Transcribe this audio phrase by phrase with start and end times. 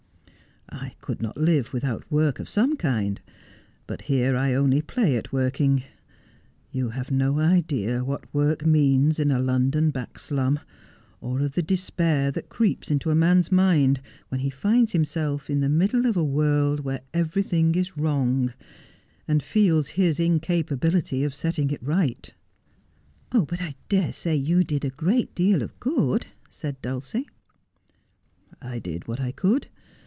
[0.81, 3.19] 'I could not live without work of some kind;
[3.87, 5.83] but here I only 260 Just as I Am play at working.
[6.71, 10.61] You have no idea what work means in a London back slum—
[11.21, 15.59] or of the despair that creeps into a man's mind when he finds himself in
[15.59, 18.53] the middle of a world where everything is wrong,
[19.27, 22.33] and feels his incapability of setting it right''
[23.31, 27.27] But I dare say you did a great deal of good %' said Dulcie'
[28.61, 29.67] I did what I could.